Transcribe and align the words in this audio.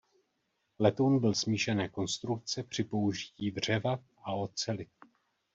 Letoun 0.79 1.19
byl 1.19 1.33
smíšené 1.35 1.89
konstrukce 1.89 2.63
při 2.63 2.83
použití 2.83 3.51
dřeva 3.51 3.99
a 4.23 4.33
oceli. 4.33 4.87